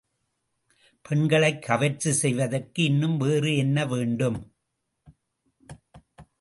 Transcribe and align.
பெண்களைக் 1.01 1.61
கவர்ச்சி 1.61 2.11
செய்வதற்கு 2.11 2.83
இன்னும் 2.83 3.17
வேறு 3.17 3.57
என்ன 3.57 3.85
வேண்டும்? 3.85 4.53